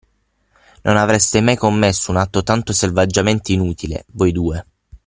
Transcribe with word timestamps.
Non 0.81 0.97
avreste 0.97 1.41
mai 1.41 1.55
commesso 1.55 2.09
un 2.09 2.17
atto 2.17 2.41
tanto 2.41 2.73
selvaggiamente 2.73 3.51
inutile, 3.53 4.05
voi 4.13 4.31
due. 4.31 4.65